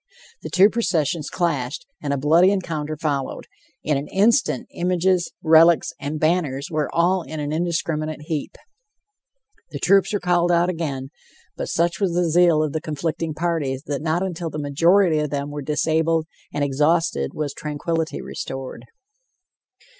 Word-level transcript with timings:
The 0.41 0.49
two 0.49 0.71
processions 0.71 1.29
clashed, 1.29 1.85
and 2.01 2.11
a 2.11 2.17
bloody 2.17 2.49
encounter 2.49 2.97
followed; 2.97 3.45
in 3.83 3.97
an 3.97 4.07
instant 4.07 4.67
images, 4.73 5.31
relics 5.43 5.93
and 5.99 6.19
banners 6.19 6.71
were 6.71 6.89
all 6.91 7.21
in 7.21 7.39
an 7.39 7.51
indiscriminate 7.53 8.23
heap. 8.23 8.57
The 9.69 9.77
troops 9.77 10.11
were 10.11 10.19
called 10.19 10.51
out 10.51 10.69
again, 10.71 11.09
but 11.55 11.69
such 11.69 11.99
was 11.99 12.15
the 12.15 12.27
zeal 12.31 12.63
of 12.63 12.73
the 12.73 12.81
conflicting 12.81 13.35
parties 13.35 13.83
that 13.85 14.01
not 14.01 14.23
until 14.23 14.49
the 14.49 14.57
majority 14.57 15.19
of 15.19 15.29
them 15.29 15.51
were 15.51 15.61
disabled 15.61 16.25
and 16.51 16.63
exhausted, 16.63 17.35
was 17.35 17.53
tranquility 17.53 18.23
restored. 18.23 18.85